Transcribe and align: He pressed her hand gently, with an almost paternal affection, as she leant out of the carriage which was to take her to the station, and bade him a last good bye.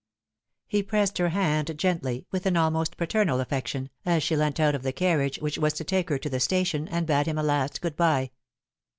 He 0.65 0.81
pressed 0.81 1.19
her 1.19 1.29
hand 1.29 1.77
gently, 1.77 2.25
with 2.31 2.47
an 2.47 2.57
almost 2.57 2.97
paternal 2.97 3.39
affection, 3.39 3.91
as 4.03 4.23
she 4.23 4.35
leant 4.35 4.59
out 4.59 4.73
of 4.73 4.81
the 4.81 4.91
carriage 4.91 5.37
which 5.37 5.59
was 5.59 5.73
to 5.73 5.83
take 5.83 6.09
her 6.09 6.17
to 6.17 6.27
the 6.31 6.39
station, 6.39 6.87
and 6.87 7.05
bade 7.05 7.27
him 7.27 7.37
a 7.37 7.43
last 7.43 7.81
good 7.81 7.95
bye. 7.97 8.31